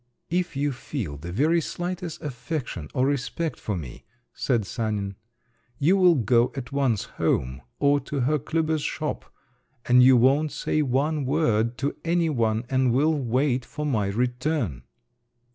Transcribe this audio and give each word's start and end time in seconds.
"If 0.31 0.55
you 0.55 0.71
feel 0.71 1.15
the 1.15 1.31
very 1.31 1.61
slightest 1.61 2.23
affection 2.23 2.89
or 2.95 3.05
respect 3.05 3.59
for 3.59 3.77
me," 3.77 4.03
said 4.33 4.65
Sanin, 4.65 5.15
"you 5.77 5.95
will 5.95 6.15
go 6.15 6.51
at 6.55 6.71
once 6.71 7.03
home 7.03 7.61
or 7.77 7.99
to 7.99 8.21
Herr 8.21 8.39
Klüber's 8.39 8.81
shop, 8.81 9.31
and 9.85 10.01
you 10.01 10.17
won't 10.17 10.51
say 10.51 10.81
one 10.81 11.23
word 11.25 11.77
to 11.77 11.95
any 12.03 12.31
one, 12.31 12.65
and 12.67 12.91
will 12.91 13.13
wait 13.13 13.63
for 13.63 13.85
my 13.85 14.07
return!" 14.07 14.85